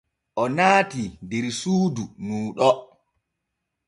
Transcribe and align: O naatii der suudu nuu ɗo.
O 0.41 0.43
naatii 0.55 1.09
der 1.29 1.45
suudu 1.59 2.03
nuu 2.25 2.47
ɗo. 2.57 2.69